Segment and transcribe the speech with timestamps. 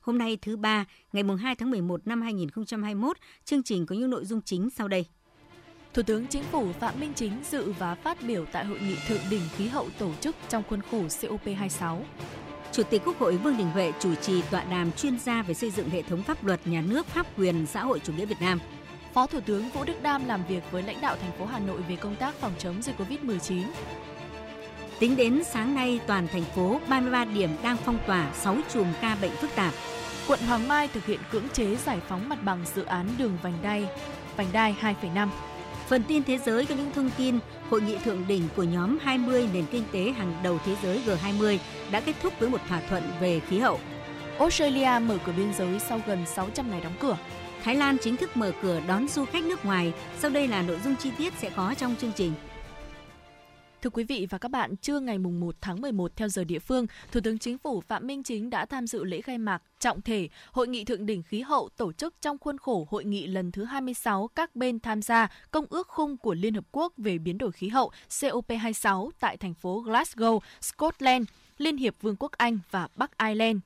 [0.00, 4.24] Hôm nay thứ ba, ngày 2 tháng 11 năm 2021, chương trình có những nội
[4.24, 5.06] dung chính sau đây.
[5.94, 9.20] Thủ tướng Chính phủ Phạm Minh Chính dự và phát biểu tại hội nghị thượng
[9.30, 12.00] đỉnh khí hậu tổ chức trong khuôn khổ COP26.
[12.72, 15.70] Chủ tịch Quốc hội Vương Đình Huệ chủ trì tọa đàm chuyên gia về xây
[15.70, 18.58] dựng hệ thống pháp luật nhà nước pháp quyền xã hội chủ nghĩa Việt Nam.
[19.14, 21.82] Phó Thủ tướng Vũ Đức Đam làm việc với lãnh đạo thành phố Hà Nội
[21.88, 23.62] về công tác phòng chống dịch COVID-19.
[24.98, 29.16] Tính đến sáng nay, toàn thành phố 33 điểm đang phong tỏa 6 chùm ca
[29.20, 29.74] bệnh phức tạp.
[30.28, 33.58] Quận Hoàng Mai thực hiện cưỡng chế giải phóng mặt bằng dự án đường vành
[33.62, 33.86] đai
[34.36, 35.28] vành đai 2,5.
[35.88, 37.38] Phần tin thế giới có những thông tin
[37.70, 41.58] Hội nghị thượng đỉnh của nhóm 20 nền kinh tế hàng đầu thế giới G20
[41.90, 43.80] đã kết thúc với một thỏa thuận về khí hậu.
[44.38, 47.16] Australia mở cửa biên giới sau gần 600 ngày đóng cửa.
[47.64, 49.92] Thái Lan chính thức mở cửa đón du khách nước ngoài.
[50.18, 52.32] Sau đây là nội dung chi tiết sẽ có trong chương trình.
[53.82, 56.86] Thưa quý vị và các bạn, trưa ngày 1 tháng 11 theo giờ địa phương,
[57.12, 60.28] Thủ tướng Chính phủ Phạm Minh Chính đã tham dự lễ khai mạc trọng thể
[60.52, 63.64] Hội nghị Thượng đỉnh khí hậu tổ chức trong khuôn khổ Hội nghị lần thứ
[63.64, 67.52] 26 các bên tham gia Công ước khung của Liên Hợp Quốc về biến đổi
[67.52, 73.18] khí hậu COP26 tại thành phố Glasgow, Scotland, Liên hiệp Vương quốc Anh và Bắc
[73.18, 73.58] Ireland.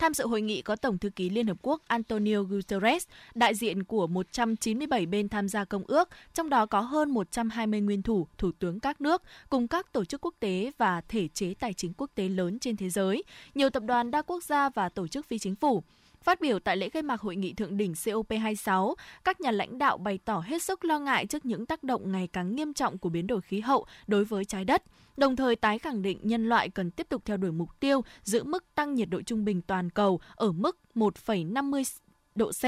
[0.00, 3.84] Tham dự hội nghị có Tổng thư ký Liên Hợp Quốc Antonio Guterres, đại diện
[3.84, 8.50] của 197 bên tham gia công ước, trong đó có hơn 120 nguyên thủ, thủ
[8.58, 12.10] tướng các nước, cùng các tổ chức quốc tế và thể chế tài chính quốc
[12.14, 13.22] tế lớn trên thế giới,
[13.54, 15.82] nhiều tập đoàn đa quốc gia và tổ chức phi chính phủ.
[16.24, 18.94] Phát biểu tại lễ khai mạc hội nghị thượng đỉnh COP26,
[19.24, 22.28] các nhà lãnh đạo bày tỏ hết sức lo ngại trước những tác động ngày
[22.32, 24.82] càng nghiêm trọng của biến đổi khí hậu đối với trái đất,
[25.16, 28.44] đồng thời tái khẳng định nhân loại cần tiếp tục theo đuổi mục tiêu giữ
[28.44, 31.82] mức tăng nhiệt độ trung bình toàn cầu ở mức 1,50
[32.34, 32.64] độ C.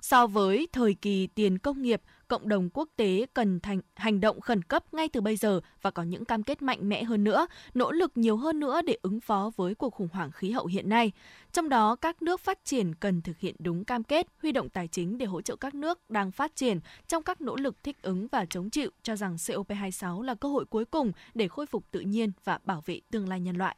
[0.00, 4.40] So với thời kỳ tiền công nghiệp, cộng đồng quốc tế cần thành, hành động
[4.40, 7.46] khẩn cấp ngay từ bây giờ và có những cam kết mạnh mẽ hơn nữa,
[7.74, 10.88] nỗ lực nhiều hơn nữa để ứng phó với cuộc khủng hoảng khí hậu hiện
[10.88, 11.12] nay.
[11.52, 14.88] Trong đó, các nước phát triển cần thực hiện đúng cam kết, huy động tài
[14.88, 18.28] chính để hỗ trợ các nước đang phát triển trong các nỗ lực thích ứng
[18.32, 22.00] và chống chịu, cho rằng COP26 là cơ hội cuối cùng để khôi phục tự
[22.00, 23.76] nhiên và bảo vệ tương lai nhân loại.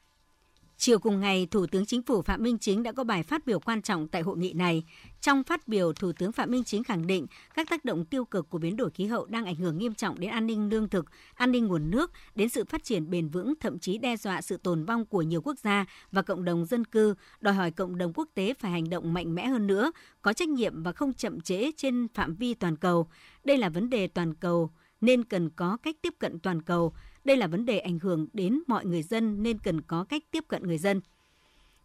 [0.82, 3.60] Chiều cùng ngày, Thủ tướng Chính phủ Phạm Minh Chính đã có bài phát biểu
[3.60, 4.84] quan trọng tại hội nghị này.
[5.20, 8.50] Trong phát biểu, Thủ tướng Phạm Minh Chính khẳng định các tác động tiêu cực
[8.50, 11.06] của biến đổi khí hậu đang ảnh hưởng nghiêm trọng đến an ninh lương thực,
[11.34, 14.56] an ninh nguồn nước, đến sự phát triển bền vững, thậm chí đe dọa sự
[14.56, 18.12] tồn vong của nhiều quốc gia và cộng đồng dân cư, đòi hỏi cộng đồng
[18.12, 19.92] quốc tế phải hành động mạnh mẽ hơn nữa,
[20.22, 23.08] có trách nhiệm và không chậm trễ trên phạm vi toàn cầu.
[23.44, 24.70] Đây là vấn đề toàn cầu
[25.00, 26.92] nên cần có cách tiếp cận toàn cầu.
[27.24, 30.44] Đây là vấn đề ảnh hưởng đến mọi người dân nên cần có cách tiếp
[30.48, 31.00] cận người dân.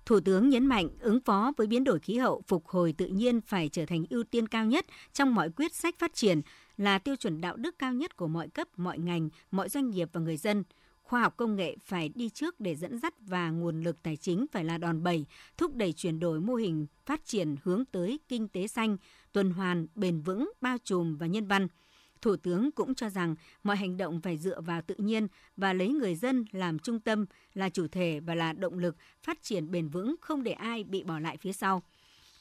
[0.05, 3.41] Thủ tướng nhấn mạnh ứng phó với biến đổi khí hậu, phục hồi tự nhiên
[3.41, 6.41] phải trở thành ưu tiên cao nhất trong mọi quyết sách phát triển,
[6.77, 10.09] là tiêu chuẩn đạo đức cao nhất của mọi cấp, mọi ngành, mọi doanh nghiệp
[10.13, 10.63] và người dân.
[11.03, 14.45] Khoa học công nghệ phải đi trước để dẫn dắt và nguồn lực tài chính
[14.51, 15.25] phải là đòn bẩy,
[15.57, 18.97] thúc đẩy chuyển đổi mô hình phát triển hướng tới kinh tế xanh,
[19.31, 21.67] tuần hoàn, bền vững, bao trùm và nhân văn–
[22.25, 25.27] Thủ tướng cũng cho rằng mọi hành động phải dựa vào tự nhiên
[25.57, 29.43] và lấy người dân làm trung tâm, là chủ thể và là động lực phát
[29.43, 31.83] triển bền vững, không để ai bị bỏ lại phía sau.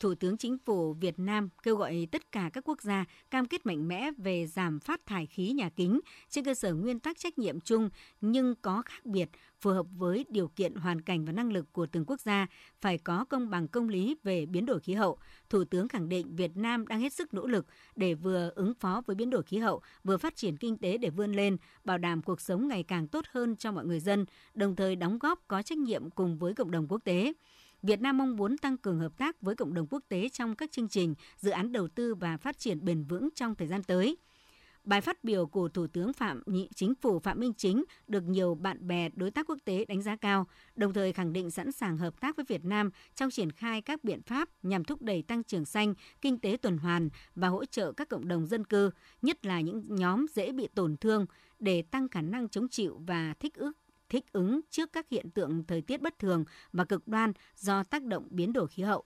[0.05, 3.67] Thủ tướng Chính phủ Việt Nam kêu gọi tất cả các quốc gia cam kết
[3.67, 6.01] mạnh mẽ về giảm phát thải khí nhà kính
[6.31, 7.89] trên cơ sở nguyên tắc trách nhiệm chung
[8.21, 9.29] nhưng có khác biệt
[9.61, 12.47] phù hợp với điều kiện hoàn cảnh và năng lực của từng quốc gia,
[12.81, 15.19] phải có công bằng công lý về biến đổi khí hậu.
[15.51, 17.67] Thủ tướng khẳng định Việt Nam đang hết sức nỗ lực
[17.97, 21.11] để vừa ứng phó với biến đổi khí hậu, vừa phát triển kinh tế để
[21.11, 24.77] vươn lên, bảo đảm cuộc sống ngày càng tốt hơn cho mọi người dân, đồng
[24.77, 27.33] thời đóng góp có trách nhiệm cùng với cộng đồng quốc tế.
[27.87, 30.73] Việt Nam mong muốn tăng cường hợp tác với cộng đồng quốc tế trong các
[30.73, 34.17] chương trình, dự án đầu tư và phát triển bền vững trong thời gian tới.
[34.85, 36.43] Bài phát biểu của Thủ tướng Phạm
[36.75, 40.17] Chính phủ Phạm Minh Chính được nhiều bạn bè đối tác quốc tế đánh giá
[40.17, 40.47] cao,
[40.77, 44.05] đồng thời khẳng định sẵn sàng hợp tác với Việt Nam trong triển khai các
[44.05, 47.93] biện pháp nhằm thúc đẩy tăng trưởng xanh, kinh tế tuần hoàn và hỗ trợ
[47.93, 48.91] các cộng đồng dân cư,
[49.23, 51.27] nhất là những nhóm dễ bị tổn thương
[51.59, 53.73] để tăng khả năng chống chịu và thích ứng
[54.09, 58.03] thích ứng trước các hiện tượng thời tiết bất thường và cực đoan do tác
[58.03, 59.05] động biến đổi khí hậu.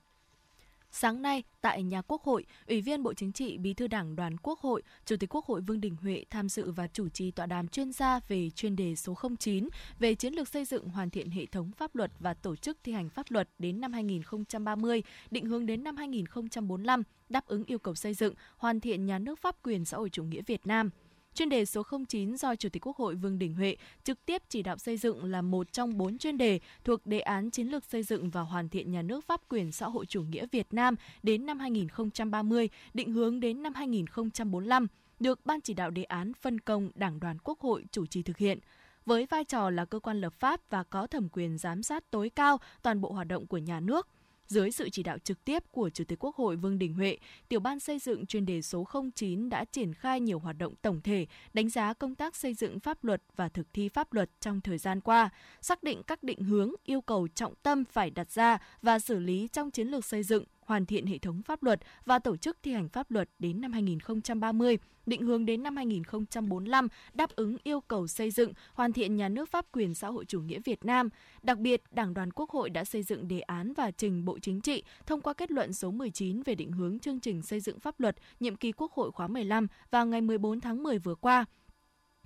[0.91, 4.37] Sáng nay, tại nhà Quốc hội, Ủy viên Bộ Chính trị, Bí thư Đảng Đoàn
[4.37, 7.45] Quốc hội, Chủ tịch Quốc hội Vương Đình Huệ tham dự và chủ trì tọa
[7.45, 9.69] đàm chuyên gia về chuyên đề số 09
[9.99, 12.91] về chiến lược xây dựng hoàn thiện hệ thống pháp luật và tổ chức thi
[12.91, 17.95] hành pháp luật đến năm 2030, định hướng đến năm 2045, đáp ứng yêu cầu
[17.95, 20.89] xây dựng, hoàn thiện nhà nước pháp quyền xã hội chủ nghĩa Việt Nam–
[21.33, 24.63] Chuyên đề số 09 do Chủ tịch Quốc hội Vương Đình Huệ trực tiếp chỉ
[24.63, 28.03] đạo xây dựng là một trong bốn chuyên đề thuộc đề án chiến lược xây
[28.03, 31.45] dựng và hoàn thiện nhà nước pháp quyền xã hội chủ nghĩa Việt Nam đến
[31.45, 34.87] năm 2030, định hướng đến năm 2045,
[35.19, 38.37] được Ban chỉ đạo đề án phân công Đảng đoàn Quốc hội chủ trì thực
[38.37, 38.59] hiện.
[39.05, 42.29] Với vai trò là cơ quan lập pháp và có thẩm quyền giám sát tối
[42.29, 44.07] cao toàn bộ hoạt động của nhà nước–
[44.49, 47.17] dưới sự chỉ đạo trực tiếp của Chủ tịch Quốc hội Vương Đình Huệ,
[47.49, 51.01] Tiểu ban xây dựng chuyên đề số 09 đã triển khai nhiều hoạt động tổng
[51.01, 54.61] thể, đánh giá công tác xây dựng pháp luật và thực thi pháp luật trong
[54.61, 55.29] thời gian qua,
[55.61, 59.47] xác định các định hướng, yêu cầu trọng tâm phải đặt ra và xử lý
[59.53, 62.73] trong chiến lược xây dựng, hoàn thiện hệ thống pháp luật và tổ chức thi
[62.73, 68.07] hành pháp luật đến năm 2030, định hướng đến năm 2045, đáp ứng yêu cầu
[68.07, 71.09] xây dựng, hoàn thiện nhà nước pháp quyền xã hội chủ nghĩa Việt Nam.
[71.43, 74.61] Đặc biệt, Đảng đoàn Quốc hội đã xây dựng đề án và trình Bộ Chính
[74.61, 77.99] trị thông qua kết luận số 19 về định hướng chương trình xây dựng pháp
[77.99, 81.45] luật nhiệm kỳ Quốc hội khóa 15 vào ngày 14 tháng 10 vừa qua.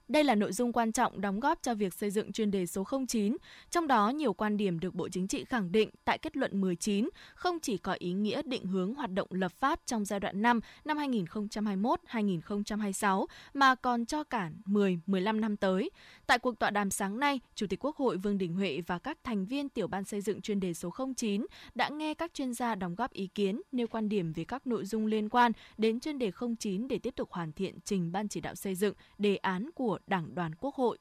[0.08, 2.84] Đây là nội dung quan trọng đóng góp cho việc xây dựng chuyên đề số
[3.08, 3.38] 09,
[3.72, 7.10] trong đó nhiều quan điểm được Bộ Chính trị khẳng định tại kết luận 19
[7.36, 10.60] không chỉ có ý nghĩa định hướng hoạt động lập pháp trong giai đoạn 5
[10.86, 15.90] năm 2021-2026 mà còn cho cả 10-15 năm tới.
[16.28, 19.18] Tại cuộc tọa đàm sáng nay, Chủ tịch Quốc hội Vương Đình Huệ và các
[19.24, 21.46] thành viên tiểu ban xây dựng chuyên đề số 09
[21.76, 24.86] đã nghe các chuyên gia đóng góp ý kiến, nêu quan điểm về các nội
[24.86, 28.42] dung liên quan đến chuyên đề 09 để tiếp tục hoàn thiện trình ban chỉ
[28.42, 30.98] đạo xây dựng đề án của Đảng đoàn Quốc hội.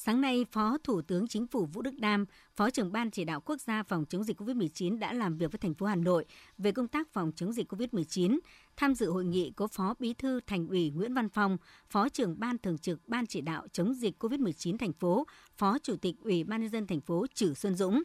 [0.00, 3.40] Sáng nay, Phó Thủ tướng Chính phủ Vũ Đức Đam, Phó trưởng Ban chỉ đạo
[3.40, 6.24] quốc gia phòng chống dịch COVID-19 đã làm việc với thành phố Hà Nội
[6.58, 8.38] về công tác phòng chống dịch COVID-19.
[8.76, 11.56] Tham dự hội nghị có Phó Bí thư Thành ủy Nguyễn Văn Phong,
[11.90, 15.96] Phó trưởng Ban thường trực Ban chỉ đạo chống dịch COVID-19 thành phố, Phó Chủ
[15.96, 18.02] tịch Ủy ban nhân dân thành phố Trử Xuân Dũng.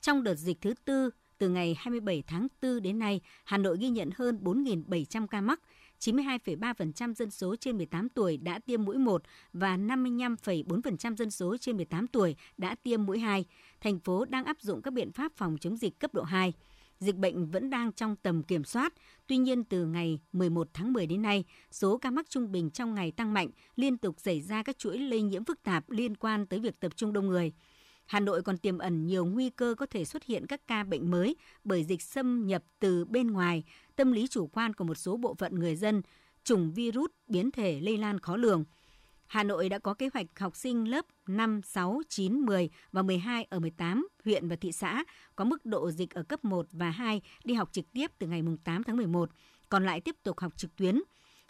[0.00, 3.88] Trong đợt dịch thứ tư, từ ngày 27 tháng 4 đến nay, Hà Nội ghi
[3.88, 5.60] nhận hơn 4.700 ca mắc,
[6.00, 9.22] 92,3% dân số trên 18 tuổi đã tiêm mũi 1
[9.52, 13.44] và 55,4% dân số trên 18 tuổi đã tiêm mũi 2.
[13.80, 16.52] Thành phố đang áp dụng các biện pháp phòng chống dịch cấp độ 2
[17.00, 18.94] dịch bệnh vẫn đang trong tầm kiểm soát.
[19.26, 22.94] Tuy nhiên, từ ngày 11 tháng 10 đến nay, số ca mắc trung bình trong
[22.94, 26.46] ngày tăng mạnh, liên tục xảy ra các chuỗi lây nhiễm phức tạp liên quan
[26.46, 27.52] tới việc tập trung đông người.
[28.06, 31.10] Hà Nội còn tiềm ẩn nhiều nguy cơ có thể xuất hiện các ca bệnh
[31.10, 33.64] mới bởi dịch xâm nhập từ bên ngoài,
[33.96, 36.02] tâm lý chủ quan của một số bộ phận người dân,
[36.44, 38.64] chủng virus biến thể lây lan khó lường.
[39.26, 43.46] Hà Nội đã có kế hoạch học sinh lớp 5, 6, 9, 10 và 12
[43.50, 45.04] ở 18 huyện và thị xã
[45.36, 48.42] có mức độ dịch ở cấp 1 và 2 đi học trực tiếp từ ngày
[48.64, 49.30] 8 tháng 11,
[49.68, 51.02] còn lại tiếp tục học trực tuyến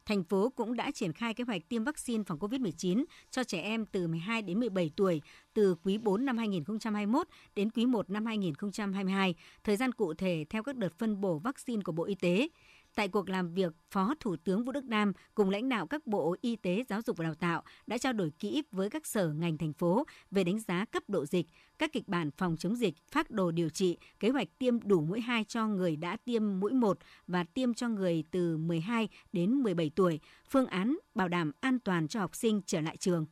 [0.07, 3.87] thành phố cũng đã triển khai kế hoạch tiêm vaccine phòng COVID-19 cho trẻ em
[3.87, 5.23] từ 12 đến 17 tuổi
[5.55, 10.63] từ quý 4 năm 2021 đến quý 1 năm 2022, thời gian cụ thể theo
[10.63, 12.49] các đợt phân bổ vaccine của Bộ Y tế.
[12.97, 16.37] Tại cuộc làm việc, Phó Thủ tướng Vũ Đức Đam cùng lãnh đạo các bộ
[16.41, 19.59] Y tế, Giáo dục và Đào tạo đã trao đổi kỹ với các sở ngành
[19.59, 21.47] thành phố về đánh giá cấp độ dịch,
[21.79, 25.21] các kịch bản phòng chống dịch, phát đồ điều trị, kế hoạch tiêm đủ mũi
[25.21, 29.91] 2 cho người đã tiêm mũi 1 và tiêm cho người từ 12 đến 17
[29.97, 33.27] tuổi, phương án bảo đảm an toàn cho học sinh trở lại trường.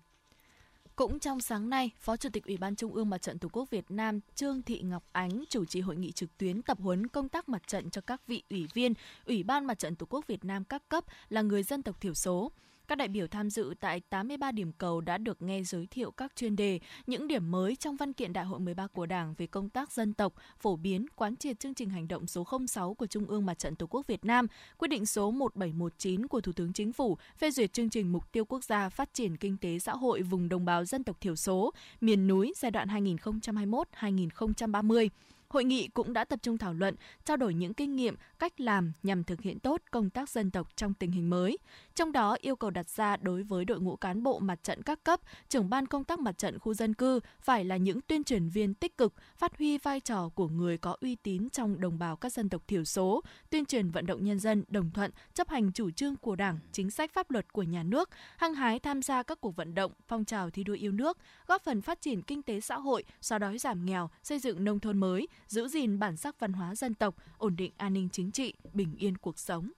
[0.97, 3.71] Cũng trong sáng nay, Phó Chủ tịch Ủy ban Trung ương Mặt trận Tổ quốc
[3.71, 7.29] Việt Nam Trương Thị Ngọc Ánh chủ trì hội nghị trực tuyến tập huấn công
[7.29, 8.95] tác mặt trận cho các vị ủy viên
[9.27, 12.15] Ủy ban Mặt trận Tổ quốc Việt Nam các cấp là người dân tộc thiểu
[12.15, 12.53] số.
[12.89, 16.37] Các đại biểu tham dự tại 83 điểm cầu đã được nghe giới thiệu các
[16.37, 19.69] chuyên đề, những điểm mới trong văn kiện Đại hội 13 của Đảng về công
[19.69, 23.27] tác dân tộc, phổ biến, quán triệt chương trình hành động số 06 của Trung
[23.27, 24.47] ương Mặt trận Tổ quốc Việt Nam,
[24.79, 28.45] quyết định số 1719 của Thủ tướng Chính phủ phê duyệt chương trình mục tiêu
[28.45, 31.73] quốc gia phát triển kinh tế xã hội vùng đồng bào dân tộc thiểu số,
[32.01, 35.09] miền núi giai đoạn 2021-2030.
[35.49, 38.93] Hội nghị cũng đã tập trung thảo luận, trao đổi những kinh nghiệm, cách làm
[39.03, 41.59] nhằm thực hiện tốt công tác dân tộc trong tình hình mới.
[41.95, 45.05] Trong đó, yêu cầu đặt ra đối với đội ngũ cán bộ mặt trận các
[45.05, 48.49] cấp, trưởng ban công tác mặt trận khu dân cư phải là những tuyên truyền
[48.49, 52.17] viên tích cực, phát huy vai trò của người có uy tín trong đồng bào
[52.17, 55.73] các dân tộc thiểu số, tuyên truyền vận động nhân dân đồng thuận, chấp hành
[55.73, 59.23] chủ trương của Đảng, chính sách pháp luật của nhà nước, hăng hái tham gia
[59.23, 62.43] các cuộc vận động, phong trào thi đua yêu nước, góp phần phát triển kinh
[62.43, 66.17] tế xã hội, xóa đói giảm nghèo, xây dựng nông thôn mới, giữ gìn bản
[66.17, 69.71] sắc văn hóa dân tộc, ổn định an ninh chính trị, bình yên cuộc sống.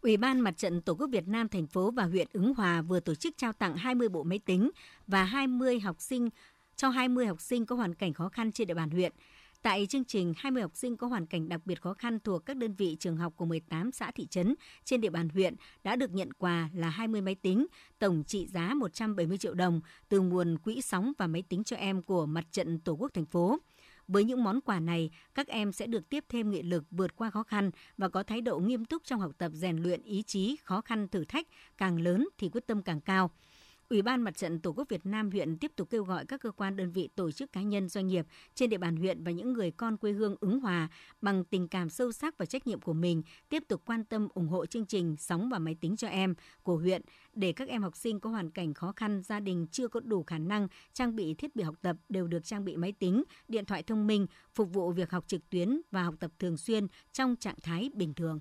[0.00, 3.00] Ủy ban Mặt trận Tổ quốc Việt Nam thành phố và huyện Ứng Hòa vừa
[3.00, 4.70] tổ chức trao tặng 20 bộ máy tính
[5.06, 6.28] và 20 học sinh
[6.76, 9.12] cho 20 học sinh có hoàn cảnh khó khăn trên địa bàn huyện.
[9.62, 12.56] Tại chương trình, 20 học sinh có hoàn cảnh đặc biệt khó khăn thuộc các
[12.56, 14.54] đơn vị trường học của 18 xã thị trấn
[14.84, 15.54] trên địa bàn huyện
[15.84, 17.66] đã được nhận quà là 20 máy tính,
[17.98, 22.02] tổng trị giá 170 triệu đồng từ nguồn quỹ sóng và máy tính cho em
[22.02, 23.58] của Mặt trận Tổ quốc thành phố.
[24.08, 27.30] Với những món quà này, các em sẽ được tiếp thêm nghị lực vượt qua
[27.30, 30.56] khó khăn và có thái độ nghiêm túc trong học tập rèn luyện ý chí,
[30.64, 31.46] khó khăn thử thách
[31.78, 33.30] càng lớn thì quyết tâm càng cao.
[33.90, 36.50] Ủy ban Mặt trận Tổ quốc Việt Nam huyện tiếp tục kêu gọi các cơ
[36.50, 39.52] quan đơn vị tổ chức cá nhân doanh nghiệp trên địa bàn huyện và những
[39.52, 40.88] người con quê hương ứng hòa
[41.20, 44.48] bằng tình cảm sâu sắc và trách nhiệm của mình tiếp tục quan tâm ủng
[44.48, 47.02] hộ chương trình sóng và máy tính cho em của huyện
[47.32, 50.22] để các em học sinh có hoàn cảnh khó khăn, gia đình chưa có đủ
[50.22, 53.64] khả năng trang bị thiết bị học tập đều được trang bị máy tính, điện
[53.64, 57.36] thoại thông minh phục vụ việc học trực tuyến và học tập thường xuyên trong
[57.36, 58.40] trạng thái bình thường.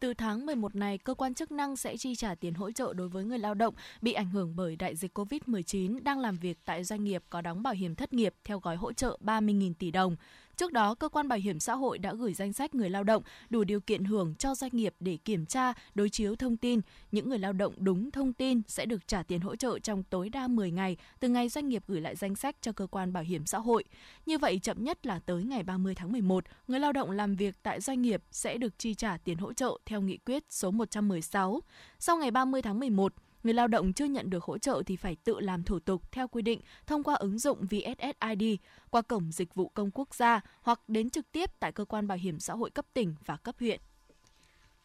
[0.00, 3.08] Từ tháng 11 này, cơ quan chức năng sẽ chi trả tiền hỗ trợ đối
[3.08, 6.84] với người lao động bị ảnh hưởng bởi đại dịch COVID-19 đang làm việc tại
[6.84, 10.16] doanh nghiệp có đóng bảo hiểm thất nghiệp theo gói hỗ trợ 30.000 tỷ đồng.
[10.58, 13.22] Trước đó, cơ quan bảo hiểm xã hội đã gửi danh sách người lao động
[13.50, 16.80] đủ điều kiện hưởng cho doanh nghiệp để kiểm tra, đối chiếu thông tin.
[17.12, 20.28] Những người lao động đúng thông tin sẽ được trả tiền hỗ trợ trong tối
[20.28, 23.22] đa 10 ngày từ ngày doanh nghiệp gửi lại danh sách cho cơ quan bảo
[23.22, 23.84] hiểm xã hội.
[24.26, 27.54] Như vậy, chậm nhất là tới ngày 30 tháng 11, người lao động làm việc
[27.62, 31.60] tại doanh nghiệp sẽ được chi trả tiền hỗ trợ theo nghị quyết số 116.
[31.98, 35.16] Sau ngày 30 tháng 11, người lao động chưa nhận được hỗ trợ thì phải
[35.24, 38.44] tự làm thủ tục theo quy định thông qua ứng dụng VSSID
[38.90, 42.18] qua cổng dịch vụ công quốc gia hoặc đến trực tiếp tại cơ quan bảo
[42.18, 43.80] hiểm xã hội cấp tỉnh và cấp huyện.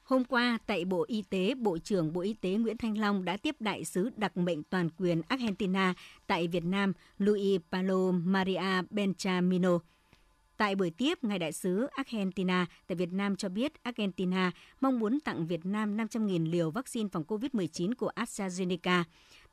[0.04, 3.38] Hôm qua, tại Bộ Y tế, Bộ trưởng Bộ Y tế Nguyễn Thanh Long đã
[3.38, 5.94] tiếp đại sứ đặc mệnh toàn quyền Argentina
[6.28, 9.80] tại Việt Nam Luis Palo Maria Benchamino.
[10.58, 15.20] Tại buổi tiếp, Ngài Đại sứ Argentina tại Việt Nam cho biết Argentina mong muốn
[15.20, 19.04] tặng Việt Nam 500.000 liều vaccine phòng COVID-19 của AstraZeneca.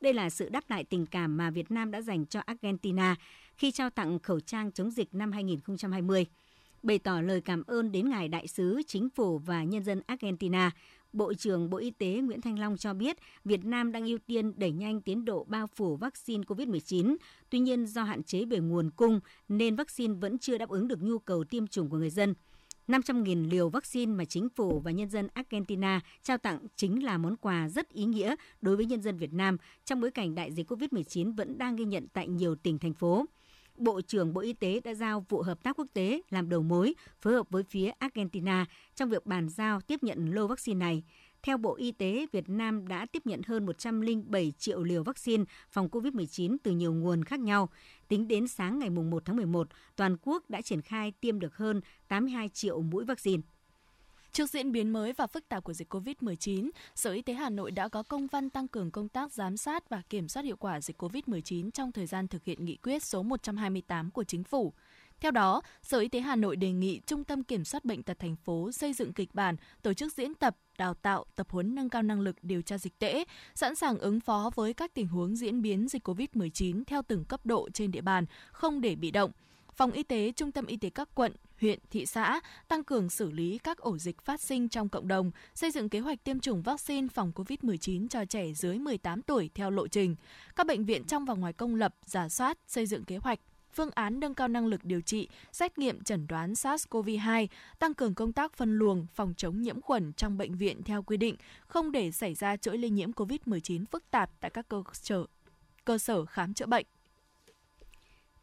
[0.00, 3.16] Đây là sự đáp lại tình cảm mà Việt Nam đã dành cho Argentina
[3.56, 6.26] khi trao tặng khẩu trang chống dịch năm 2020.
[6.82, 10.70] Bày tỏ lời cảm ơn đến Ngài Đại sứ, Chính phủ và nhân dân Argentina,
[11.12, 14.52] Bộ trưởng Bộ Y tế Nguyễn Thanh Long cho biết Việt Nam đang ưu tiên
[14.56, 17.16] đẩy nhanh tiến độ bao phủ vaccine COVID-19.
[17.50, 21.02] Tuy nhiên, do hạn chế về nguồn cung nên vaccine vẫn chưa đáp ứng được
[21.02, 22.34] nhu cầu tiêm chủng của người dân.
[22.88, 27.36] 500.000 liều vaccine mà chính phủ và nhân dân Argentina trao tặng chính là món
[27.36, 30.72] quà rất ý nghĩa đối với nhân dân Việt Nam trong bối cảnh đại dịch
[30.72, 33.26] COVID-19 vẫn đang ghi nhận tại nhiều tỉnh, thành phố.
[33.80, 36.94] Bộ trưởng Bộ Y tế đã giao vụ hợp tác quốc tế làm đầu mối
[37.20, 41.02] phối hợp với phía Argentina trong việc bàn giao tiếp nhận lô vaccine này.
[41.42, 45.88] Theo Bộ Y tế, Việt Nam đã tiếp nhận hơn 107 triệu liều vaccine phòng
[45.88, 47.68] COVID-19 từ nhiều nguồn khác nhau.
[48.08, 51.80] Tính đến sáng ngày 1 tháng 11, toàn quốc đã triển khai tiêm được hơn
[52.08, 53.42] 82 triệu mũi vaccine.
[54.32, 57.70] Trước diễn biến mới và phức tạp của dịch COVID-19, Sở Y tế Hà Nội
[57.70, 60.80] đã có công văn tăng cường công tác giám sát và kiểm soát hiệu quả
[60.80, 64.72] dịch COVID-19 trong thời gian thực hiện nghị quyết số 128 của Chính phủ.
[65.20, 68.18] Theo đó, Sở Y tế Hà Nội đề nghị Trung tâm Kiểm soát Bệnh tật
[68.18, 71.88] thành phố xây dựng kịch bản, tổ chức diễn tập, đào tạo, tập huấn nâng
[71.88, 75.36] cao năng lực điều tra dịch tễ, sẵn sàng ứng phó với các tình huống
[75.36, 79.30] diễn biến dịch COVID-19 theo từng cấp độ trên địa bàn, không để bị động.
[79.76, 83.30] Phòng y tế, trung tâm y tế các quận, huyện, thị xã tăng cường xử
[83.30, 86.62] lý các ổ dịch phát sinh trong cộng đồng, xây dựng kế hoạch tiêm chủng
[86.62, 90.16] vaccine phòng COVID-19 cho trẻ dưới 18 tuổi theo lộ trình.
[90.56, 93.40] Các bệnh viện trong và ngoài công lập giả soát, xây dựng kế hoạch
[93.72, 97.46] phương án nâng cao năng lực điều trị, xét nghiệm chẩn đoán SARS-CoV-2,
[97.78, 101.16] tăng cường công tác phân luồng, phòng chống nhiễm khuẩn trong bệnh viện theo quy
[101.16, 101.36] định,
[101.66, 105.24] không để xảy ra chuỗi lây nhiễm COVID-19 phức tạp tại các cơ sở
[105.84, 106.86] cơ sở khám chữa bệnh.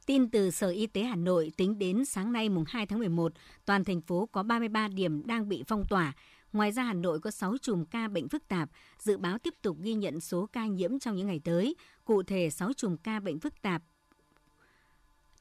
[0.08, 3.34] Tin từ Sở Y tế Hà Nội tính đến sáng nay mùng 2 tháng 11,
[3.66, 6.14] toàn thành phố có 33 điểm đang bị phong tỏa.
[6.54, 9.78] Ngoài ra Hà Nội có 6 chùm ca bệnh phức tạp, dự báo tiếp tục
[9.82, 11.76] ghi nhận số ca nhiễm trong những ngày tới.
[12.06, 13.84] Cụ thể 6 chùm ca bệnh phức tạp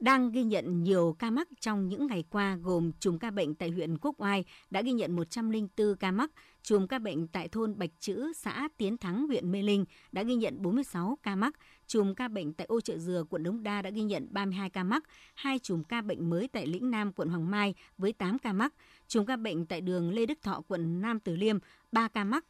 [0.01, 3.71] đang ghi nhận nhiều ca mắc trong những ngày qua gồm chùm ca bệnh tại
[3.71, 6.31] huyện Quốc Oai đã ghi nhận 104 ca mắc,
[6.63, 10.35] chùm ca bệnh tại thôn Bạch Chữ, xã Tiến Thắng, huyện Mê Linh đã ghi
[10.35, 11.55] nhận 46 ca mắc,
[11.87, 14.85] chùm ca bệnh tại ô chợ Dừa, quận Đống Đa đã ghi nhận 32 ca
[14.85, 18.53] mắc, hai chùm ca bệnh mới tại Lĩnh Nam, quận Hoàng Mai với 8 ca
[18.53, 18.75] mắc,
[19.09, 21.59] chùm ca bệnh tại đường Lê Đức Thọ, quận Nam Từ Liêm
[21.93, 22.45] 3 ca mắc,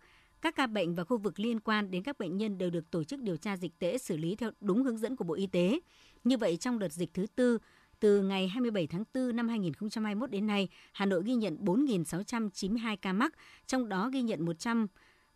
[0.46, 3.04] các ca bệnh và khu vực liên quan đến các bệnh nhân đều được tổ
[3.04, 5.80] chức điều tra dịch tễ xử lý theo đúng hướng dẫn của Bộ Y tế.
[6.24, 7.58] Như vậy, trong đợt dịch thứ tư,
[8.00, 13.12] từ ngày 27 tháng 4 năm 2021 đến nay, Hà Nội ghi nhận 4.692 ca
[13.12, 13.34] mắc,
[13.66, 14.86] trong đó ghi nhận 100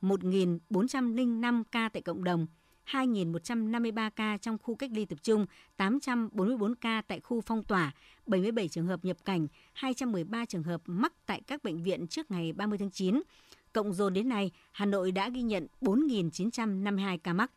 [0.03, 2.47] 1.405 ca tại cộng đồng,
[2.87, 7.95] 2.153 ca trong khu cách ly tập trung, 844 ca tại khu phong tỏa,
[8.27, 12.53] 77 trường hợp nhập cảnh, 213 trường hợp mắc tại các bệnh viện trước ngày
[12.53, 13.23] 30 tháng 9.
[13.73, 17.53] Cộng dồn đến nay, Hà Nội đã ghi nhận 4.952 ca mắc.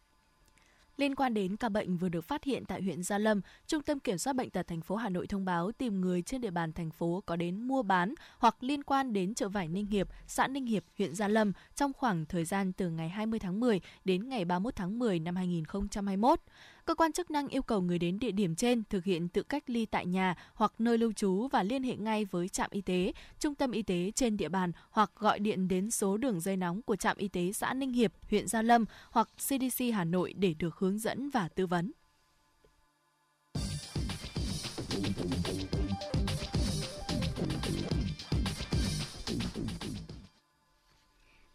[0.98, 4.00] Liên quan đến ca bệnh vừa được phát hiện tại huyện Gia Lâm, Trung tâm
[4.00, 6.74] Kiểm soát bệnh tật thành phố Hà Nội thông báo tìm người trên địa bàn
[6.74, 10.48] thành phố có đến mua bán hoặc liên quan đến chợ vải Ninh Hiệp, xã
[10.48, 14.30] Ninh Hiệp, huyện Gia Lâm trong khoảng thời gian từ ngày 20 tháng 10 đến
[14.30, 16.40] ngày 31 tháng 10 năm 2021
[16.86, 19.64] cơ quan chức năng yêu cầu người đến địa điểm trên thực hiện tự cách
[19.68, 23.14] ly tại nhà hoặc nơi lưu trú và liên hệ ngay với trạm y tế,
[23.40, 26.82] trung tâm y tế trên địa bàn hoặc gọi điện đến số đường dây nóng
[26.82, 30.54] của trạm y tế xã Ninh Hiệp, huyện Gia Lâm hoặc CDC Hà Nội để
[30.60, 31.92] được hướng dẫn và tư vấn.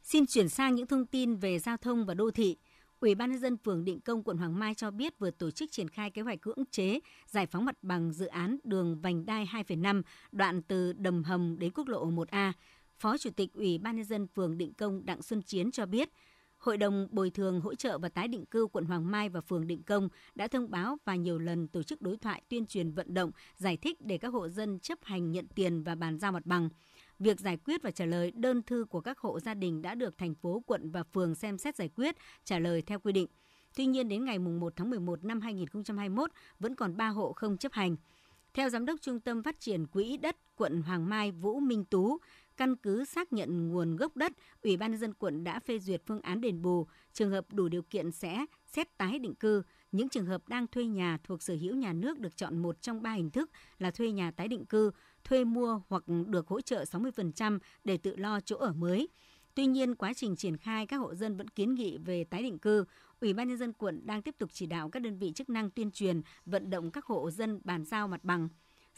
[0.03, 2.57] Xin chuyển sang những thông tin về giao thông và đô thị.
[3.01, 5.71] Ủy ban nhân dân phường Định Công quận Hoàng Mai cho biết vừa tổ chức
[5.71, 9.49] triển khai kế hoạch cưỡng chế giải phóng mặt bằng dự án đường vành đai
[9.53, 10.03] 2,5
[10.33, 12.53] đoạn từ Đầm Hầm đến quốc lộ 1A.
[12.99, 16.09] Phó Chủ tịch Ủy ban nhân dân phường Định Công Đặng Xuân Chiến cho biết,
[16.59, 19.67] Hội đồng Bồi thường Hỗ trợ và Tái định cư quận Hoàng Mai và phường
[19.67, 23.15] Định Công đã thông báo và nhiều lần tổ chức đối thoại tuyên truyền vận
[23.15, 26.47] động, giải thích để các hộ dân chấp hành nhận tiền và bàn giao mặt
[26.47, 26.69] bằng.
[27.19, 30.19] Việc giải quyết và trả lời đơn thư của các hộ gia đình đã được
[30.19, 33.27] thành phố, quận và phường xem xét giải quyết, trả lời theo quy định.
[33.77, 37.73] Tuy nhiên đến ngày 1 tháng 11 năm 2021 vẫn còn 3 hộ không chấp
[37.73, 37.97] hành.
[38.55, 42.19] Theo Giám đốc Trung tâm Phát triển Quỹ đất quận Hoàng Mai Vũ Minh Tú,
[42.57, 44.33] căn cứ xác nhận nguồn gốc đất,
[44.63, 47.69] Ủy ban nhân dân quận đã phê duyệt phương án đền bù, trường hợp đủ
[47.69, 49.63] điều kiện sẽ xét tái định cư.
[49.93, 53.03] Những trường hợp đang thuê nhà thuộc sở hữu nhà nước được chọn một trong
[53.03, 54.91] ba hình thức là thuê nhà tái định cư,
[55.25, 59.09] thuê mua hoặc được hỗ trợ 60% để tự lo chỗ ở mới.
[59.55, 62.59] Tuy nhiên, quá trình triển khai các hộ dân vẫn kiến nghị về tái định
[62.59, 62.85] cư.
[63.21, 65.71] Ủy ban nhân dân quận đang tiếp tục chỉ đạo các đơn vị chức năng
[65.71, 68.49] tuyên truyền, vận động các hộ dân bàn giao mặt bằng.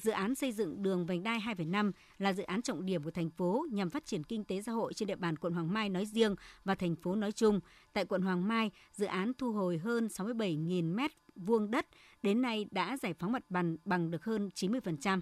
[0.02, 3.30] Dự án xây dựng đường vành đai 2,5 là dự án trọng điểm của thành
[3.30, 6.06] phố nhằm phát triển kinh tế xã hội trên địa bàn quận Hoàng Mai nói
[6.06, 7.60] riêng và thành phố nói chung.
[7.92, 11.86] Tại quận Hoàng Mai, dự án thu hồi hơn 67.000 mét vuông đất,
[12.22, 15.20] đến nay đã giải phóng mặt bằng bằng được hơn 90%.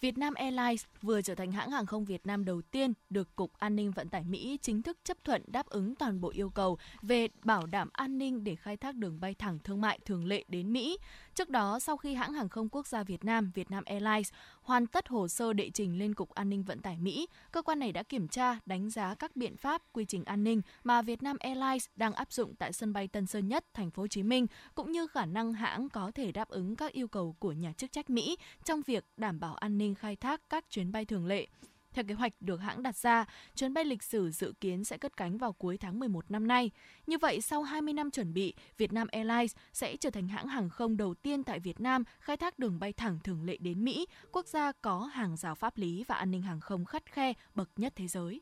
[0.00, 3.76] Vietnam Airlines vừa trở thành hãng hàng không Việt Nam đầu tiên được Cục An
[3.76, 7.28] ninh Vận tải Mỹ chính thức chấp thuận đáp ứng toàn bộ yêu cầu về
[7.44, 10.72] bảo đảm an ninh để khai thác đường bay thẳng thương mại thường lệ đến
[10.72, 10.98] Mỹ.
[11.34, 14.32] Trước đó, sau khi hãng hàng không quốc gia Việt Nam, Vietnam Airlines,
[14.64, 17.78] hoàn tất hồ sơ đệ trình lên Cục An ninh Vận tải Mỹ, cơ quan
[17.78, 21.36] này đã kiểm tra, đánh giá các biện pháp, quy trình an ninh mà Vietnam
[21.40, 24.46] Airlines đang áp dụng tại sân bay Tân Sơn Nhất, thành phố Hồ Chí Minh,
[24.74, 27.92] cũng như khả năng hãng có thể đáp ứng các yêu cầu của nhà chức
[27.92, 31.46] trách Mỹ trong việc đảm bảo an ninh khai thác các chuyến bay thường lệ.
[31.94, 35.16] Theo kế hoạch được hãng đặt ra, chuyến bay lịch sử dự kiến sẽ cất
[35.16, 36.70] cánh vào cuối tháng 11 năm nay.
[37.06, 40.96] Như vậy, sau 20 năm chuẩn bị, Vietnam Airlines sẽ trở thành hãng hàng không
[40.96, 44.46] đầu tiên tại Việt Nam khai thác đường bay thẳng thường lệ đến Mỹ, quốc
[44.46, 47.92] gia có hàng rào pháp lý và an ninh hàng không khắt khe bậc nhất
[47.96, 48.40] thế giới.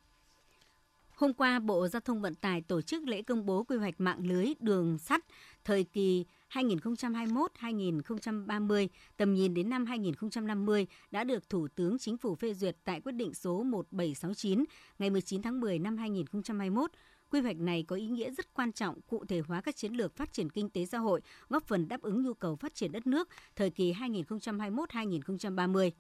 [1.15, 4.27] Hôm qua, Bộ Giao thông Vận tải tổ chức lễ công bố quy hoạch mạng
[4.27, 5.25] lưới đường sắt
[5.65, 12.35] thời kỳ 2021-2030, 2021-2030, tầm nhìn đến năm 2050 đã được Thủ tướng Chính phủ
[12.35, 14.65] phê duyệt tại quyết định số 1769
[14.99, 16.91] ngày 19 tháng 10 năm 2021.
[17.31, 20.17] Quy hoạch này có ý nghĩa rất quan trọng cụ thể hóa các chiến lược
[20.17, 23.07] phát triển kinh tế xã hội, góp phần đáp ứng nhu cầu phát triển đất
[23.07, 25.91] nước thời kỳ 2021-2030.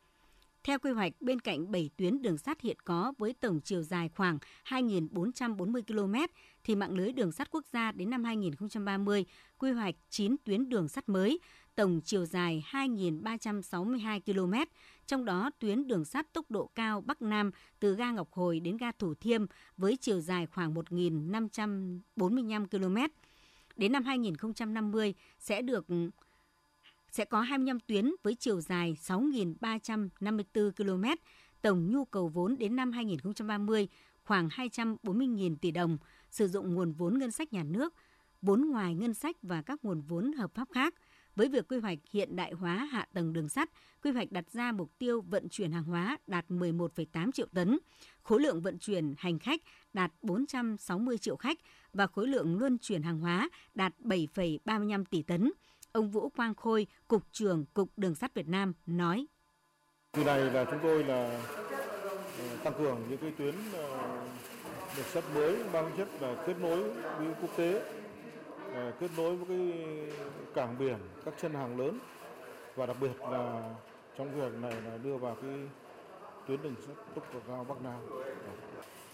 [0.64, 4.10] Theo quy hoạch, bên cạnh 7 tuyến đường sắt hiện có với tổng chiều dài
[4.16, 6.14] khoảng 2.440 km,
[6.64, 9.24] thì mạng lưới đường sắt quốc gia đến năm 2030
[9.58, 11.40] quy hoạch 9 tuyến đường sắt mới,
[11.74, 14.54] tổng chiều dài 2.362 km,
[15.06, 18.76] trong đó tuyến đường sắt tốc độ cao Bắc Nam từ ga Ngọc Hồi đến
[18.76, 19.46] ga Thủ Thiêm
[19.76, 22.96] với chiều dài khoảng 1.545 km.
[23.76, 25.86] Đến năm 2050 sẽ được
[27.12, 31.04] sẽ có 25 tuyến với chiều dài 6.354 km,
[31.62, 33.88] tổng nhu cầu vốn đến năm 2030
[34.24, 35.98] khoảng 240.000 tỷ đồng,
[36.30, 37.94] sử dụng nguồn vốn ngân sách nhà nước,
[38.42, 40.94] vốn ngoài ngân sách và các nguồn vốn hợp pháp khác.
[41.36, 43.70] Với việc quy hoạch hiện đại hóa hạ tầng đường sắt,
[44.02, 47.78] quy hoạch đặt ra mục tiêu vận chuyển hàng hóa đạt 11,8 triệu tấn,
[48.22, 49.60] khối lượng vận chuyển hành khách
[49.92, 51.58] đạt 460 triệu khách
[51.92, 55.52] và khối lượng luân chuyển hàng hóa đạt 7,35 tỷ tấn.
[55.92, 59.26] Ông Vũ Quang Khôi, Cục trưởng Cục Đường sắt Việt Nam nói.
[60.12, 61.40] Từ này là chúng tôi là
[62.38, 64.20] ờ, tăng cường những cái tuyến ờ,
[64.96, 67.82] đường sắt mới mang chất là kết nối với quốc tế,
[68.74, 69.82] ờ, kết nối với cái
[70.54, 71.98] cảng biển, các chân hàng lớn.
[72.74, 73.74] Và đặc biệt là
[74.18, 75.50] trong việc này là đưa vào cái
[76.46, 78.00] tuyến đường sắt tốc độ cao Bắc Nam.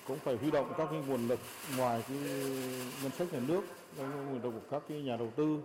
[0.07, 1.41] Cũng phải huy động các cái nguồn lực
[1.77, 2.19] ngoài cái
[3.03, 3.63] ngân sách nhà nước,
[3.97, 5.59] nguồn lực của các cái nhà đầu tư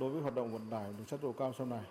[0.00, 1.84] đối với hoạt động vận tải đường sắt độ cao sau này.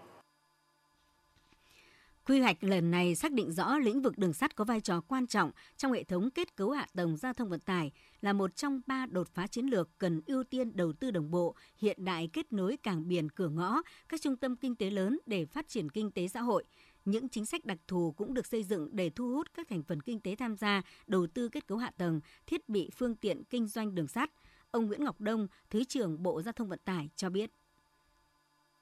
[2.28, 5.28] Quy hoạch lần này xác định rõ lĩnh vực đường sắt có vai trò quan
[5.28, 7.92] trọng trong hệ thống kết cấu hạ tầng giao thông vận tải
[8.22, 11.56] là một trong ba đột phá chiến lược cần ưu tiên đầu tư đồng bộ,
[11.78, 15.46] hiện đại kết nối cảng biển cửa ngõ, các trung tâm kinh tế lớn để
[15.46, 16.64] phát triển kinh tế xã hội.
[17.06, 20.02] Những chính sách đặc thù cũng được xây dựng để thu hút các thành phần
[20.02, 23.68] kinh tế tham gia đầu tư kết cấu hạ tầng, thiết bị phương tiện kinh
[23.68, 24.32] doanh đường sắt.
[24.72, 27.52] Ông Nguyễn Ngọc Đông, Thứ trưởng Bộ Giao thông Vận tải cho biết.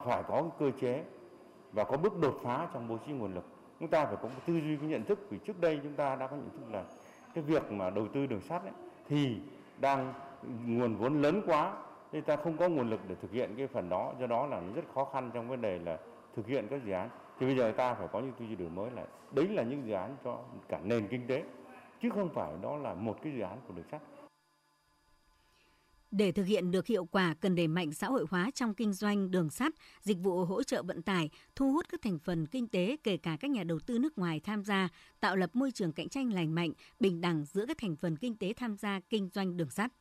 [0.05, 1.03] Phải có cơ chế
[1.71, 3.45] và có bước đột phá trong bố trí nguồn lực.
[3.79, 6.15] Chúng ta phải có một tư duy cái nhận thức vì trước đây chúng ta
[6.15, 6.83] đã có nhận thức là
[7.33, 8.73] cái việc mà đầu tư đường sắt ấy,
[9.09, 9.37] thì
[9.79, 10.13] đang
[10.65, 11.73] nguồn vốn lớn quá
[12.11, 14.59] nên ta không có nguồn lực để thực hiện cái phần đó do đó là
[14.59, 15.97] nó rất khó khăn trong vấn đề là
[16.35, 18.69] thực hiện các dự án thì bây giờ ta phải có những tư duy đổi
[18.69, 20.39] mới là đấy là những dự án cho
[20.69, 21.43] cả nền kinh tế
[22.01, 24.01] chứ không phải đó là một cái dự án của đường sắt
[26.13, 29.31] để thực hiện được hiệu quả cần đẩy mạnh xã hội hóa trong kinh doanh
[29.31, 32.97] đường sắt, dịch vụ hỗ trợ vận tải, thu hút các thành phần kinh tế
[33.03, 36.09] kể cả các nhà đầu tư nước ngoài tham gia, tạo lập môi trường cạnh
[36.09, 39.57] tranh lành mạnh, bình đẳng giữa các thành phần kinh tế tham gia kinh doanh
[39.57, 39.91] đường sắt.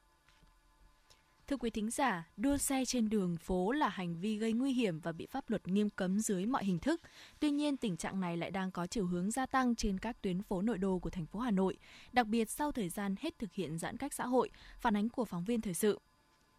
[1.47, 5.01] Thưa quý thính giả, đua xe trên đường phố là hành vi gây nguy hiểm
[5.01, 7.01] và bị pháp luật nghiêm cấm dưới mọi hình thức.
[7.41, 10.43] Tuy nhiên, tình trạng này lại đang có chiều hướng gia tăng trên các tuyến
[10.43, 11.77] phố nội đô của thành phố Hà Nội,
[12.13, 14.51] đặc biệt sau thời gian hết thực hiện giãn cách xã hội,
[14.81, 15.99] phản ánh của phóng viên thời sự.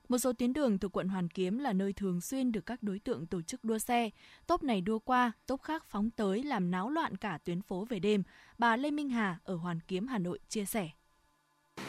[0.09, 2.99] Một số tuyến đường thuộc quận Hoàn Kiếm là nơi thường xuyên được các đối
[2.99, 4.09] tượng tổ chức đua xe.
[4.47, 7.99] Tốp này đua qua, tốp khác phóng tới làm náo loạn cả tuyến phố về
[7.99, 8.23] đêm.
[8.57, 10.89] Bà Lê Minh Hà ở Hoàn Kiếm, Hà Nội chia sẻ.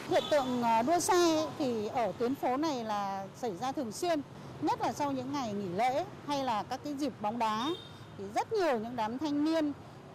[0.08, 4.20] Hiện tượng ờ, đua xe thì ở tuyến phố này là xảy ra thường xuyên,
[4.62, 7.70] nhất là sau những ngày nghỉ lễ hay là các cái dịp bóng đá.
[8.18, 9.72] Thì rất nhiều những đám thanh niên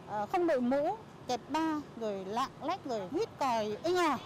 [0.08, 4.18] ờ, không đội mũ, kẹp ba rồi lạng lách rồi huýt còi inh à.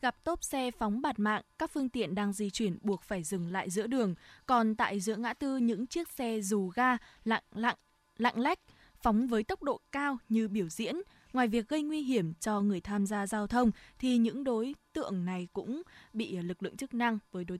[0.00, 3.52] Gặp tốp xe phóng bạt mạng, các phương tiện đang di chuyển buộc phải dừng
[3.52, 4.14] lại giữa đường,
[4.46, 7.76] còn tại giữa ngã tư những chiếc xe dù ga lặng lặng
[8.16, 8.58] lặng lách
[9.02, 10.96] phóng với tốc độ cao như biểu diễn,
[11.32, 15.24] Ngoài việc gây nguy hiểm cho người tham gia giao thông thì những đối tượng
[15.24, 17.58] này cũng bị lực lượng chức năng với đối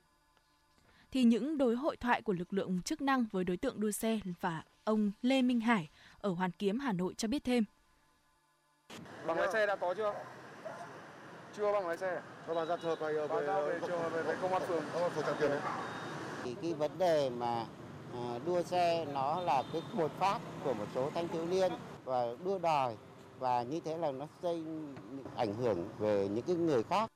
[1.11, 4.19] thì những đối hội thoại của lực lượng chức năng với đối tượng đua xe
[4.41, 5.89] và ông Lê Minh Hải
[6.21, 7.63] ở Hoàn Kiếm, Hà Nội cho biết thêm.
[9.27, 10.13] Bằng lái xe đã có chưa?
[11.57, 12.21] Chưa bằng lái xe.
[12.47, 13.79] Các bạn ra thờ về về, về,
[14.09, 14.83] về, về công an phường.
[14.93, 15.51] Công an phường Tiền
[16.43, 17.65] Thì cái vấn đề mà
[18.13, 21.71] à, đua xe nó là cái bột phát của một số thanh thiếu niên
[22.05, 22.95] và đua đòi
[23.39, 24.63] và như thế là nó gây
[25.35, 27.11] ảnh hưởng về những cái người khác.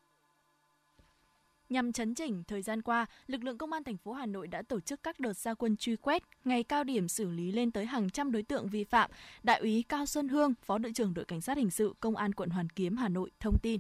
[1.69, 4.62] Nhằm chấn chỉnh, thời gian qua, lực lượng công an thành phố Hà Nội đã
[4.62, 7.86] tổ chức các đợt gia quân truy quét, ngày cao điểm xử lý lên tới
[7.86, 9.12] hàng trăm đối tượng vi phạm.
[9.43, 12.33] Đại úy Cao Xuân Hương, Phó đội trưởng đội cảnh sát hình sự Công an
[12.33, 13.79] quận Hoàn Kiếm Hà Nội thông tin.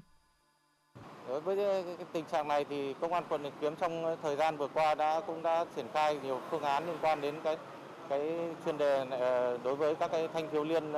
[1.27, 4.57] Đối với cái tình trạng này thì công an quận Hoàn Kiếm trong thời gian
[4.57, 7.57] vừa qua đã cũng đã triển khai nhiều phương án liên quan đến cái
[8.09, 10.93] cái chuyên đề này, ờ, đối với các cái thanh thiếu niên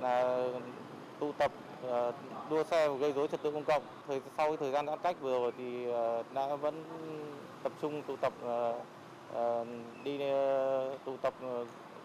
[0.00, 0.48] là
[1.18, 2.12] tụ tập ờ,
[2.50, 3.82] đua xe và gây dối trật tự công cộng.
[4.06, 6.84] Thời sau thời gian giãn cách vừa rồi thì ờ, đã vẫn
[7.62, 8.32] tập trung tụ tập
[9.34, 9.64] ờ,
[10.04, 10.18] đi
[11.04, 11.34] tụ tập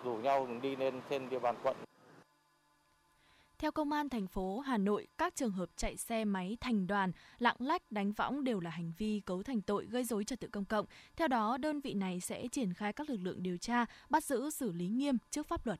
[0.04, 1.76] rủ nhau đi lên trên địa bàn quận.
[3.64, 7.12] Theo Công an thành phố Hà Nội, các trường hợp chạy xe máy thành đoàn,
[7.40, 10.48] lạng lách, đánh võng đều là hành vi cấu thành tội gây dối trật tự
[10.48, 10.86] công cộng.
[11.16, 14.50] Theo đó, đơn vị này sẽ triển khai các lực lượng điều tra, bắt giữ
[14.50, 15.80] xử lý nghiêm trước pháp luật.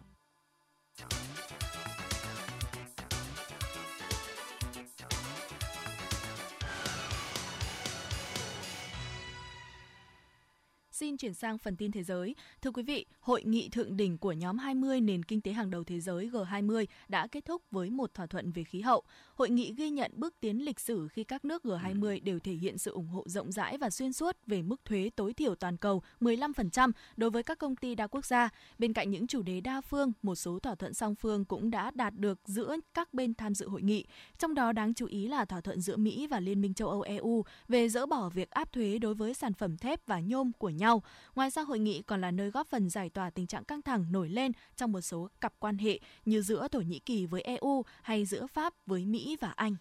[11.01, 12.35] Xin chuyển sang phần tin thế giới.
[12.61, 15.83] Thưa quý vị, hội nghị thượng đỉnh của nhóm 20 nền kinh tế hàng đầu
[15.83, 19.03] thế giới G20 đã kết thúc với một thỏa thuận về khí hậu.
[19.35, 22.77] Hội nghị ghi nhận bước tiến lịch sử khi các nước G20 đều thể hiện
[22.77, 26.01] sự ủng hộ rộng rãi và xuyên suốt về mức thuế tối thiểu toàn cầu
[26.19, 28.49] 15% đối với các công ty đa quốc gia.
[28.77, 31.91] Bên cạnh những chủ đề đa phương, một số thỏa thuận song phương cũng đã
[31.91, 34.05] đạt được giữa các bên tham dự hội nghị.
[34.39, 37.01] Trong đó đáng chú ý là thỏa thuận giữa Mỹ và Liên minh châu Âu
[37.01, 40.69] EU về dỡ bỏ việc áp thuế đối với sản phẩm thép và nhôm của
[40.69, 41.03] nhau nhau.
[41.35, 44.05] Ngoài ra, hội nghị còn là nơi góp phần giải tỏa tình trạng căng thẳng
[44.11, 47.83] nổi lên trong một số cặp quan hệ như giữa Thổ Nhĩ Kỳ với EU
[48.01, 49.75] hay giữa Pháp với Mỹ và Anh.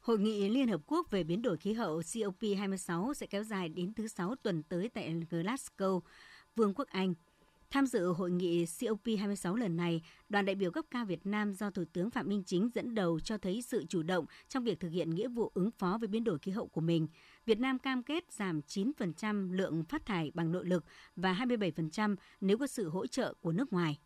[0.00, 3.94] Hội nghị Liên Hợp Quốc về biến đổi khí hậu COP26 sẽ kéo dài đến
[3.94, 6.00] thứ sáu tuần tới tại Glasgow,
[6.56, 7.14] Vương quốc Anh.
[7.70, 11.70] Tham dự hội nghị COP26 lần này, đoàn đại biểu cấp cao Việt Nam do
[11.70, 14.88] Thủ tướng Phạm Minh Chính dẫn đầu cho thấy sự chủ động trong việc thực
[14.88, 17.08] hiện nghĩa vụ ứng phó với biến đổi khí hậu của mình.
[17.46, 20.84] Việt Nam cam kết giảm 9% lượng phát thải bằng nội lực
[21.16, 23.98] và 27% nếu có sự hỗ trợ của nước ngoài.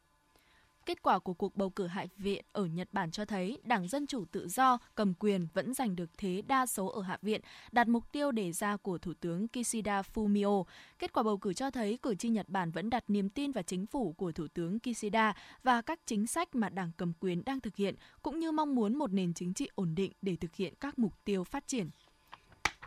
[0.87, 4.07] Kết quả của cuộc bầu cử Hạ viện ở Nhật Bản cho thấy Đảng Dân
[4.07, 7.41] Chủ Tự Do cầm quyền vẫn giành được thế đa số ở Hạ viện,
[7.73, 10.65] đạt mục tiêu đề ra của Thủ tướng Kishida Fumio.
[10.99, 13.63] Kết quả bầu cử cho thấy cử tri Nhật Bản vẫn đặt niềm tin vào
[13.63, 17.61] chính phủ của Thủ tướng Kishida và các chính sách mà Đảng cầm quyền đang
[17.61, 20.75] thực hiện, cũng như mong muốn một nền chính trị ổn định để thực hiện
[20.81, 21.91] các mục tiêu phát triển.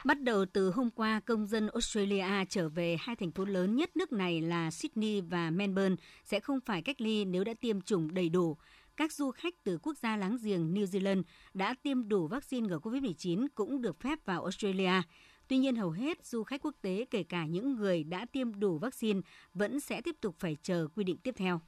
[0.05, 3.97] Bắt đầu từ hôm qua, công dân Australia trở về hai thành phố lớn nhất
[3.97, 8.13] nước này là Sydney và Melbourne sẽ không phải cách ly nếu đã tiêm chủng
[8.13, 8.57] đầy đủ.
[8.97, 12.79] Các du khách từ quốc gia láng giềng New Zealand đã tiêm đủ vaccine ngừa
[12.79, 15.01] COVID-19 cũng được phép vào Australia.
[15.47, 18.77] Tuy nhiên, hầu hết du khách quốc tế, kể cả những người đã tiêm đủ
[18.77, 19.21] vaccine,
[19.53, 21.61] vẫn sẽ tiếp tục phải chờ quy định tiếp theo.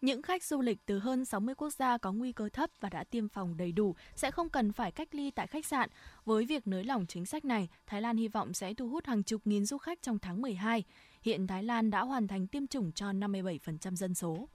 [0.00, 3.04] Những khách du lịch từ hơn 60 quốc gia có nguy cơ thấp và đã
[3.04, 5.88] tiêm phòng đầy đủ sẽ không cần phải cách ly tại khách sạn.
[6.24, 9.22] Với việc nới lỏng chính sách này, Thái Lan hy vọng sẽ thu hút hàng
[9.22, 10.84] chục nghìn du khách trong tháng 12.
[11.22, 14.48] Hiện Thái Lan đã hoàn thành tiêm chủng cho 57% dân số.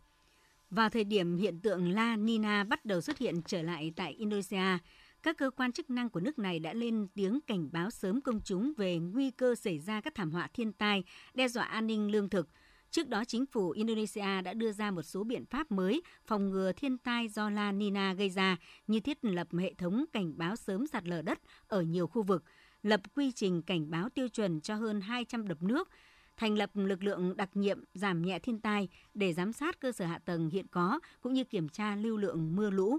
[0.70, 4.78] Vào thời điểm hiện tượng La Nina bắt đầu xuất hiện trở lại tại Indonesia,
[5.24, 8.40] các cơ quan chức năng của nước này đã lên tiếng cảnh báo sớm công
[8.42, 11.04] chúng về nguy cơ xảy ra các thảm họa thiên tai,
[11.34, 12.50] đe dọa an ninh lương thực–
[12.94, 16.72] Trước đó, chính phủ Indonesia đã đưa ra một số biện pháp mới phòng ngừa
[16.72, 20.88] thiên tai do La Nina gây ra, như thiết lập hệ thống cảnh báo sớm
[20.88, 22.44] sạt lở đất ở nhiều khu vực,
[22.84, 25.90] lập quy trình cảnh báo tiêu chuẩn cho hơn 200 đập nước,
[26.38, 30.06] thành lập lực lượng đặc nhiệm giảm nhẹ thiên tai để giám sát cơ sở
[30.06, 32.98] hạ tầng hiện có cũng như kiểm tra lưu lượng mưa lũ.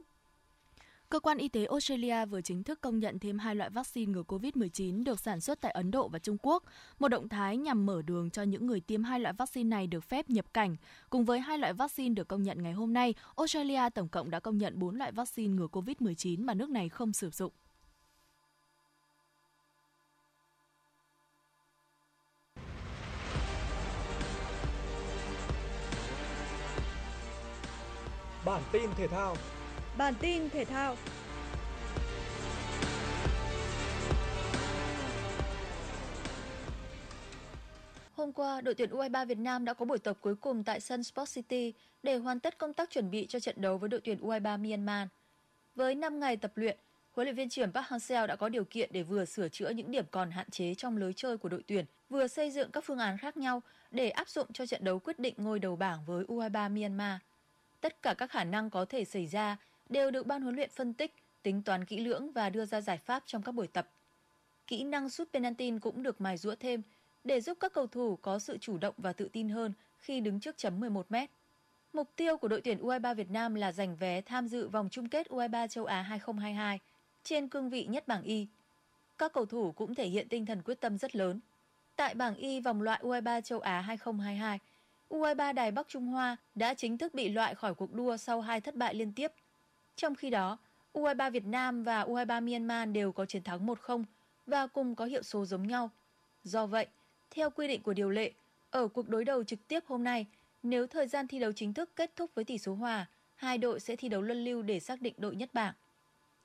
[1.14, 4.22] Cơ quan y tế Australia vừa chính thức công nhận thêm hai loại vaccine ngừa
[4.22, 6.64] COVID-19 được sản xuất tại Ấn Độ và Trung Quốc,
[6.98, 10.05] một động thái nhằm mở đường cho những người tiêm hai loại vaccine này được
[10.05, 10.77] phép nhập cảnh.
[11.11, 14.40] Cùng với hai loại vaccine được công nhận ngày hôm nay, Australia tổng cộng đã
[14.40, 17.53] công nhận 4 loại vaccine ngừa COVID-19 mà nước này không sử dụng.
[28.44, 29.37] Bản tin thể thao
[29.99, 30.97] Bản tin thể thao
[38.17, 41.05] Hôm qua, đội tuyển U23 Việt Nam đã có buổi tập cuối cùng tại sân
[41.05, 44.19] Sport City để hoàn tất công tác chuẩn bị cho trận đấu với đội tuyển
[44.21, 45.09] U23 Myanmar.
[45.75, 46.79] Với 5 ngày tập luyện,
[47.13, 49.91] huấn luyện viên trưởng Park Hang-seo đã có điều kiện để vừa sửa chữa những
[49.91, 52.99] điểm còn hạn chế trong lối chơi của đội tuyển, vừa xây dựng các phương
[52.99, 56.25] án khác nhau để áp dụng cho trận đấu quyết định ngôi đầu bảng với
[56.25, 57.21] U23 Myanmar.
[57.81, 59.57] Tất cả các khả năng có thể xảy ra
[59.88, 62.99] đều được ban huấn luyện phân tích, tính toán kỹ lưỡng và đưa ra giải
[62.99, 63.88] pháp trong các buổi tập.
[64.66, 66.83] Kỹ năng sút penalty cũng được mài rũa thêm
[67.25, 70.40] để giúp các cầu thủ có sự chủ động và tự tin hơn khi đứng
[70.40, 71.31] trước chấm 11 mét.
[71.92, 75.09] Mục tiêu của đội tuyển U23 Việt Nam là giành vé tham dự vòng chung
[75.09, 76.81] kết U23 châu Á 2022
[77.25, 78.47] trên cương vị nhất bảng Y.
[79.18, 81.40] Các cầu thủ cũng thể hiện tinh thần quyết tâm rất lớn.
[81.97, 84.59] Tại bảng Y vòng loại U23 châu Á 2022,
[85.09, 88.61] U23 Đài Bắc Trung Hoa đã chính thức bị loại khỏi cuộc đua sau hai
[88.61, 89.33] thất bại liên tiếp
[89.97, 90.59] trong khi đó,
[90.95, 94.05] U23 Việt Nam và U23 Myanmar đều có chiến thắng 1-0
[94.47, 95.91] và cùng có hiệu số giống nhau.
[96.45, 96.87] Do vậy,
[97.31, 98.33] theo quy định của điều lệ,
[98.71, 100.27] ở cuộc đối đầu trực tiếp hôm nay,
[100.63, 103.81] nếu thời gian thi đấu chính thức kết thúc với tỷ số hòa, hai đội
[103.81, 105.75] sẽ thi đấu luân lưu để xác định đội nhất bảng.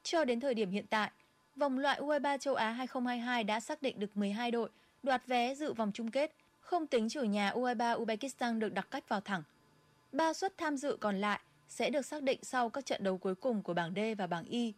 [0.04, 1.12] Cho đến thời điểm hiện tại,
[1.56, 4.70] vòng loại U23 châu Á 2022 đã xác định được 12 đội
[5.04, 9.10] đoạt vé dự vòng chung kết, không tính chủ nhà U23 Uzbekistan được đặt cách
[9.10, 9.44] vào thẳng.
[10.12, 13.36] Ba suất tham dự còn lại sẽ được xác định sau các trận đấu cuối
[13.36, 14.74] cùng của bảng D và bảng Y.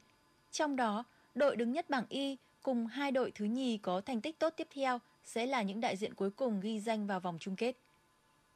[0.51, 1.03] Trong đó,
[1.35, 4.67] đội đứng nhất bảng Y cùng hai đội thứ nhì có thành tích tốt tiếp
[4.73, 7.75] theo sẽ là những đại diện cuối cùng ghi danh vào vòng chung kết.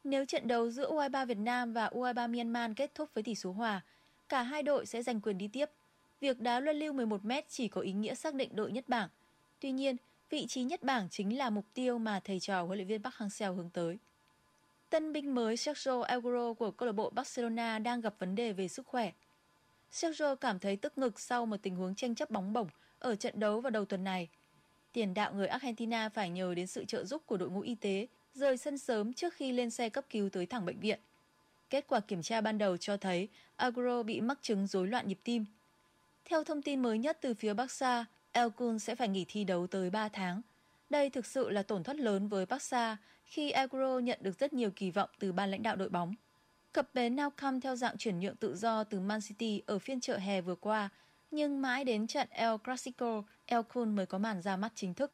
[0.04, 3.52] Nếu trận đấu giữa U23 Việt Nam và U23 Myanmar kết thúc với tỷ số
[3.52, 3.80] hòa,
[4.28, 5.70] cả hai đội sẽ giành quyền đi tiếp.
[6.20, 9.08] Việc đá luân lưu 11m chỉ có ý nghĩa xác định đội nhất bảng.
[9.60, 9.96] Tuy nhiên,
[10.30, 13.14] vị trí nhất bảng chính là mục tiêu mà thầy trò huấn luyện viên Park
[13.14, 13.98] Hang-seo hướng tới.
[14.90, 18.68] Tân binh mới Sergio Aguero của câu lạc bộ Barcelona đang gặp vấn đề về
[18.68, 19.12] sức khỏe.
[19.90, 22.68] Sergio cảm thấy tức ngực sau một tình huống tranh chấp bóng bổng
[22.98, 24.28] ở trận đấu vào đầu tuần này.
[24.92, 28.06] Tiền đạo người Argentina phải nhờ đến sự trợ giúp của đội ngũ y tế
[28.34, 31.00] rời sân sớm trước khi lên xe cấp cứu tới thẳng bệnh viện.
[31.70, 35.18] Kết quả kiểm tra ban đầu cho thấy Aguero bị mắc chứng rối loạn nhịp
[35.24, 35.44] tim.
[36.24, 39.66] Theo thông tin mới nhất từ phía Barca, El Kun sẽ phải nghỉ thi đấu
[39.66, 40.42] tới 3 tháng.
[40.90, 42.96] Đây thực sự là tổn thất lớn với Barca
[43.26, 46.14] khi Agro nhận được rất nhiều kỳ vọng từ ban lãnh đạo đội bóng.
[46.72, 50.18] Cập bến now theo dạng chuyển nhượng tự do từ Man City ở phiên chợ
[50.18, 50.88] hè vừa qua,
[51.30, 55.12] nhưng mãi đến trận El Clasico, El Kun mới có màn ra mắt chính thức.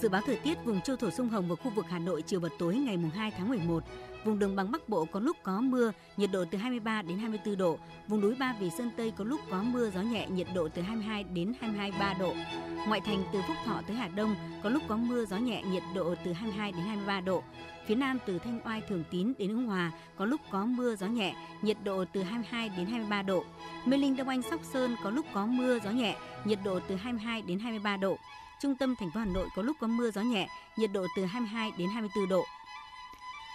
[0.00, 2.40] Dự báo thời tiết vùng châu thổ sông Hồng và khu vực Hà Nội chiều
[2.40, 3.84] và tối ngày 2 tháng 11.
[4.24, 7.56] Vùng đồng bằng Bắc Bộ có lúc có mưa, nhiệt độ từ 23 đến 24
[7.56, 7.78] độ.
[8.08, 10.82] Vùng núi Ba Vì Sơn Tây có lúc có mưa, gió nhẹ, nhiệt độ từ
[10.82, 12.34] 22 đến 23 độ.
[12.88, 15.82] Ngoại thành từ Phúc Thọ tới Hà Đông có lúc có mưa, gió nhẹ, nhiệt
[15.94, 17.42] độ từ 22 đến 23 độ.
[17.86, 21.06] Phía Nam từ Thanh Oai Thường Tín đến Ứng Hòa có lúc có mưa, gió
[21.06, 23.44] nhẹ, nhiệt độ từ 22 đến 23 độ.
[23.84, 26.94] Mê Linh Đông Anh Sóc Sơn có lúc có mưa, gió nhẹ, nhiệt độ từ
[26.94, 28.16] 22 đến 23 độ.
[28.60, 31.24] Trung tâm thành phố Hà Nội có lúc có mưa gió nhẹ, nhiệt độ từ
[31.24, 32.44] 22 đến 24 độ.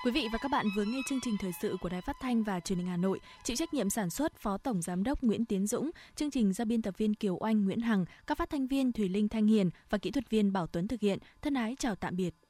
[0.07, 2.43] Quý vị và các bạn vừa nghe chương trình thời sự của Đài Phát thanh
[2.43, 5.45] và Truyền hình Hà Nội, chịu trách nhiệm sản xuất Phó Tổng giám đốc Nguyễn
[5.45, 8.67] Tiến Dũng, chương trình do biên tập viên Kiều Oanh, Nguyễn Hằng, các phát thanh
[8.67, 11.19] viên Thùy Linh Thanh Hiền và kỹ thuật viên Bảo Tuấn thực hiện.
[11.41, 12.46] Thân ái chào tạm biệt.